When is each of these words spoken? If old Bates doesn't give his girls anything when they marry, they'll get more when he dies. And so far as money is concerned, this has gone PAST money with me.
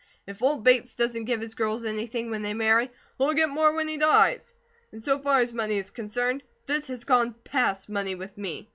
If 0.25 0.41
old 0.41 0.63
Bates 0.63 0.95
doesn't 0.95 1.25
give 1.25 1.41
his 1.41 1.53
girls 1.53 1.85
anything 1.85 2.31
when 2.31 2.41
they 2.41 2.55
marry, 2.55 2.89
they'll 3.19 3.35
get 3.35 3.49
more 3.49 3.71
when 3.71 3.87
he 3.87 3.97
dies. 3.99 4.51
And 4.91 4.99
so 4.99 5.19
far 5.19 5.41
as 5.41 5.53
money 5.53 5.77
is 5.77 5.91
concerned, 5.91 6.41
this 6.65 6.87
has 6.87 7.03
gone 7.03 7.35
PAST 7.43 7.87
money 7.87 8.15
with 8.15 8.35
me. 8.35 8.67